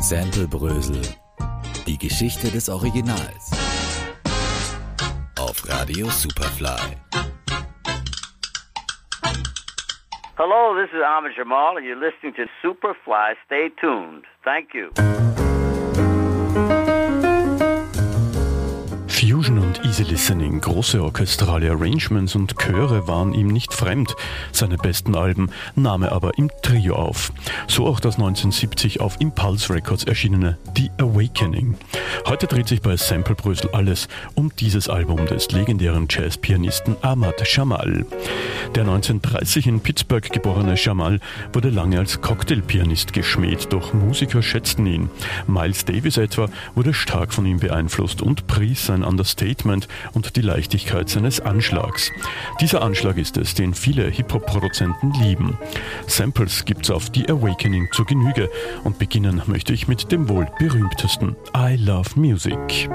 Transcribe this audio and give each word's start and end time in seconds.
Sample 0.00 0.46
Die 1.86 1.98
Geschichte 1.98 2.50
des 2.50 2.68
Originals. 2.68 3.50
Auf 5.38 5.68
Radio 5.68 6.08
Superfly. 6.10 6.96
Hello, 10.36 10.74
this 10.78 10.90
is 10.92 11.02
Ahmed 11.02 11.32
Jamal, 11.36 11.78
and 11.78 11.86
you're 11.86 11.96
listening 11.96 12.34
to 12.34 12.44
Superfly. 12.62 13.34
Stay 13.46 13.70
tuned. 13.80 14.24
Thank 14.44 14.74
you. 14.74 14.90
Und 19.78 19.84
Easy 19.84 20.02
Listening, 20.04 20.60
große 20.60 21.02
orchestrale 21.02 21.70
Arrangements 21.70 22.34
und 22.34 22.56
Chöre 22.56 23.08
waren 23.08 23.32
ihm 23.32 23.48
nicht 23.48 23.72
fremd. 23.72 24.14
Seine 24.52 24.76
besten 24.76 25.14
Alben 25.14 25.50
nahm 25.74 26.02
er 26.02 26.12
aber 26.12 26.38
im 26.38 26.50
Trio 26.62 26.94
auf. 26.94 27.32
So 27.66 27.86
auch 27.86 28.00
das 28.00 28.14
1970 28.14 29.00
auf 29.00 29.20
Impulse 29.20 29.72
Records 29.72 30.04
erschienene 30.04 30.58
The 30.76 30.90
Awakening. 30.98 31.76
Heute 32.26 32.46
dreht 32.46 32.68
sich 32.68 32.80
bei 32.80 32.96
Sample 32.96 33.34
Brösel 33.34 33.70
alles 33.72 34.08
um 34.34 34.52
dieses 34.56 34.88
Album 34.88 35.26
des 35.26 35.50
legendären 35.50 36.06
Jazzpianisten 36.08 36.96
Ahmad 37.02 37.42
Jamal. 37.44 38.06
Der 38.74 38.82
1930 38.82 39.66
in 39.66 39.80
Pittsburgh 39.80 40.30
geborene 40.30 40.74
Jamal 40.76 41.20
wurde 41.52 41.70
lange 41.70 41.98
als 41.98 42.20
Cocktailpianist 42.20 43.12
geschmäht, 43.12 43.72
doch 43.72 43.94
Musiker 43.94 44.42
schätzten 44.42 44.86
ihn. 44.86 45.10
Miles 45.46 45.84
Davis 45.84 46.16
etwa 46.16 46.48
wurde 46.74 46.94
stark 46.94 47.32
von 47.32 47.46
ihm 47.46 47.58
beeinflusst 47.58 48.22
und 48.22 48.46
pries 48.46 48.86
sein 48.86 49.02
Understatement 49.02 49.65
und 50.12 50.36
die 50.36 50.40
Leichtigkeit 50.40 51.08
seines 51.08 51.40
Anschlags. 51.40 52.10
Dieser 52.60 52.82
Anschlag 52.82 53.16
ist 53.16 53.36
es, 53.36 53.54
den 53.54 53.74
viele 53.74 54.08
Hip-Hop-Produzenten 54.08 55.12
lieben. 55.22 55.58
Samples 56.06 56.64
gibt's 56.64 56.90
auf 56.90 57.08
The 57.14 57.28
Awakening 57.28 57.88
zur 57.92 58.06
Genüge 58.06 58.50
und 58.84 58.98
beginnen 58.98 59.42
möchte 59.46 59.72
ich 59.72 59.88
mit 59.88 60.12
dem 60.12 60.28
wohl 60.28 60.46
berühmtesten 60.58 61.36
I 61.56 61.76
Love 61.76 62.10
Music. 62.16 62.88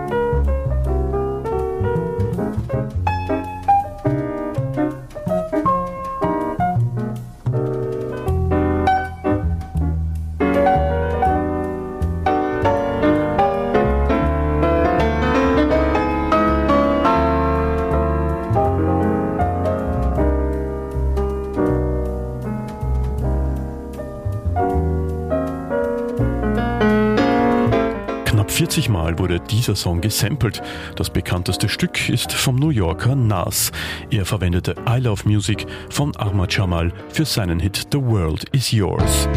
40 28.61 28.89
Mal 28.89 29.17
wurde 29.17 29.39
dieser 29.39 29.75
Song 29.75 30.01
gesampelt. 30.01 30.61
Das 30.95 31.09
bekannteste 31.09 31.67
Stück 31.67 32.09
ist 32.09 32.31
vom 32.31 32.57
New 32.57 32.69
Yorker 32.69 33.15
Nas. 33.15 33.71
Er 34.11 34.23
verwendete 34.23 34.75
I 34.87 34.99
Love 34.99 35.27
Music 35.27 35.65
von 35.89 36.15
Ahmad 36.15 36.53
Jamal 36.55 36.93
für 37.09 37.25
seinen 37.25 37.59
Hit 37.59 37.87
The 37.91 37.97
World 37.97 38.43
Is 38.51 38.71
Yours. 38.71 39.27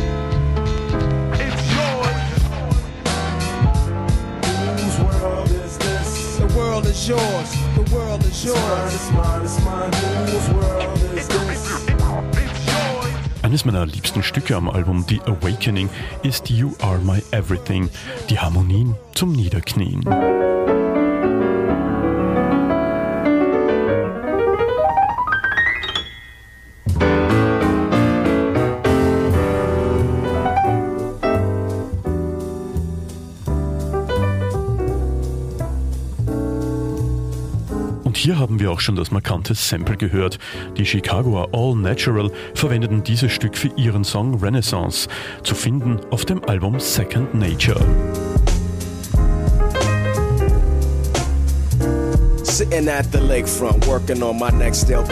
Yours. 7.06 7.54
The 7.74 7.94
world 7.94 8.24
is 8.24 8.44
yours. 8.44 8.94
It's 8.94 9.10
mine, 9.12 9.42
it's 9.42 9.60
mine, 9.60 9.90
it's 9.90 9.92
mine. 9.92 9.92
Whose 10.26 10.50
world 10.54 11.18
is 11.18 11.28
this? 11.28 11.93
Eines 13.54 13.64
meiner 13.64 13.86
liebsten 13.86 14.24
Stücke 14.24 14.56
am 14.56 14.68
Album 14.68 15.04
The 15.08 15.20
Awakening 15.26 15.88
ist 16.24 16.50
You 16.50 16.72
Are 16.82 16.98
My 16.98 17.22
Everything, 17.30 17.88
die 18.28 18.40
Harmonien 18.40 18.96
zum 19.14 19.30
Niederknien. 19.30 20.02
Und 38.04 38.18
hier 38.18 38.38
haben 38.38 38.60
wir 38.60 38.70
auch 38.70 38.80
schon 38.80 38.96
das 38.96 39.10
markante 39.10 39.54
Sample 39.54 39.96
gehört. 39.96 40.38
Die 40.76 40.84
Chicagoer 40.84 41.48
All 41.52 41.74
Natural 41.74 42.30
verwendeten 42.54 43.02
dieses 43.02 43.32
Stück 43.32 43.56
für 43.56 43.68
ihren 43.76 44.04
Song 44.04 44.34
Renaissance, 44.40 45.08
zu 45.42 45.54
finden 45.54 45.98
auf 46.10 46.24
dem 46.24 46.44
Album 46.44 46.78
Second 46.78 47.34
Nature. 47.34 47.80
Sitting 52.42 52.88
at 52.88 53.10
the 53.10 53.18
lakefront, 53.18 53.84
working 53.88 54.22
on 54.22 54.38
my 54.38 54.50
next 54.50 54.88
LP. 54.88 55.10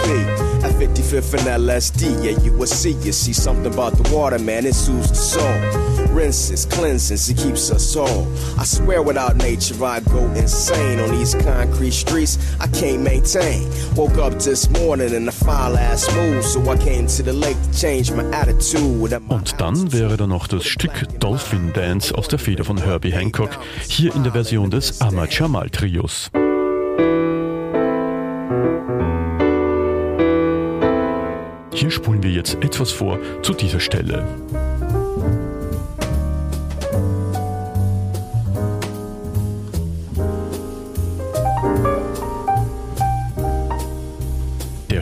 At 0.62 0.70
55th 0.74 1.34
and 1.38 1.66
LSD, 1.66 2.22
yeah, 2.22 2.38
you 2.44 2.52
will 2.52 2.68
see. 2.68 2.92
You 3.02 3.10
see 3.10 3.32
something 3.32 3.66
about 3.66 3.96
the 3.96 4.14
water, 4.14 4.38
man, 4.38 4.64
it 4.64 4.74
soothes 4.74 5.08
the 5.08 5.16
soul. 5.16 5.91
Rinses, 6.22 6.66
cleanses, 6.66 7.28
it 7.28 7.36
keeps 7.36 7.72
us 7.72 7.94
whole. 7.94 8.28
I 8.56 8.64
swear 8.64 9.02
without 9.02 9.34
nature, 9.38 9.74
I 9.84 9.98
go 9.98 10.24
insane 10.36 11.00
on 11.00 11.10
these 11.18 11.34
concrete 11.34 11.90
streets. 11.90 12.38
I 12.60 12.68
can't 12.68 13.02
maintain. 13.02 13.68
Woke 13.96 14.18
up 14.18 14.38
this 14.38 14.70
morning 14.70 15.14
in 15.14 15.26
a 15.26 15.32
foul 15.32 15.76
ass 15.76 16.08
mood, 16.14 16.44
so 16.44 16.60
I 16.70 16.76
came 16.76 17.08
to 17.08 17.24
the 17.24 17.32
lake 17.32 17.56
to 17.60 17.76
change 17.76 18.12
my 18.12 18.22
attitude. 18.30 19.20
Und 19.28 19.60
dann 19.60 19.92
wäre 19.92 20.16
da 20.16 20.28
noch 20.28 20.46
das 20.46 20.64
Stück 20.64 20.92
Dolphin 21.18 21.72
Dance 21.72 22.16
aus 22.16 22.28
der 22.28 22.38
Feder 22.38 22.62
von 22.62 22.76
Herbie 22.78 23.12
Hancock, 23.12 23.58
hier 23.88 24.14
in 24.14 24.22
der 24.22 24.30
Version 24.30 24.70
des 24.70 25.00
Ahmad 25.00 25.36
Jamal 25.36 25.70
Trios. 25.70 26.30
Hier 31.74 31.90
spulen 31.90 32.22
wir 32.22 32.30
jetzt 32.30 32.54
etwas 32.62 32.92
vor 32.92 33.18
zu 33.42 33.54
dieser 33.54 33.80
Stelle. 33.80 34.24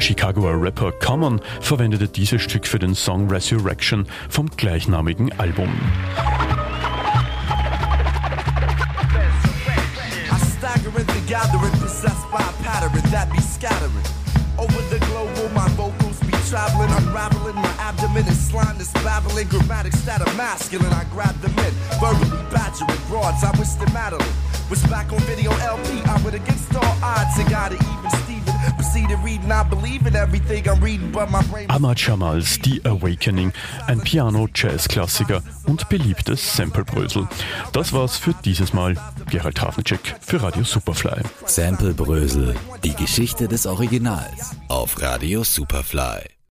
Der 0.00 0.06
Chicagoer 0.06 0.55
Rapper 0.59 0.93
Common 0.93 1.43
verwendete 1.61 2.09
dieses 2.09 2.41
Stück 2.41 2.66
für 2.66 2.78
den 2.78 2.94
Song 2.94 3.28
Resurrection 3.28 4.06
vom 4.31 4.49
gleichnamigen 4.56 5.31
Album. 5.38 5.69
I. 11.28 11.44
Over 14.56 14.83
the 14.88 14.99
global, 15.05 15.49
my 15.55 15.69
vocals 15.77 16.19
be 16.21 16.32
traveling, 16.49 16.91
unraveling. 16.97 17.56
My 17.56 17.75
abdomen 17.78 18.25
slime 18.32 18.78
that's 18.78 18.93
babbling. 19.05 19.49
Grammatics 19.49 20.03
that 20.06 20.22
are 20.27 20.34
masculine, 20.34 20.93
I 20.94 21.05
grab 21.12 21.38
them 21.43 21.53
in. 21.59 21.75
Verbally 22.00 22.31
badgering 22.50 23.00
broads, 23.09 23.44
I 23.44 23.50
wish 23.59 23.75
them 23.75 23.93
Madeline 23.93 24.27
was 24.71 24.82
back 24.84 25.12
on 25.12 25.21
video 25.28 25.50
LP. 25.61 26.00
I 26.06 26.19
would 26.25 26.34
against 26.34 26.75
all 26.75 26.97
odds 27.03 27.38
and 27.38 27.50
got 27.50 27.72
it 27.72 27.82
even 27.82 28.11
Steven. 28.25 28.50
Ahmad 31.68 31.98
Jamals 32.00 32.58
The 32.64 32.80
Awakening, 32.84 33.52
ein 33.86 34.00
Piano-Jazz-Klassiker 34.00 35.42
und 35.66 35.88
beliebtes 35.88 36.56
Samplebrösel. 36.56 37.28
Das 37.72 37.92
war's 37.92 38.16
für 38.16 38.34
dieses 38.44 38.72
Mal. 38.72 38.96
Gerald 39.30 39.60
Hafnicek 39.60 40.16
für 40.20 40.42
Radio 40.42 40.64
Superfly. 40.64 41.22
Sample 41.46 41.94
Die 42.82 42.94
Geschichte 42.94 43.48
des 43.48 43.66
Originals. 43.66 44.56
Auf 44.68 45.00
Radio 45.00 45.44
Superfly. 45.44 46.39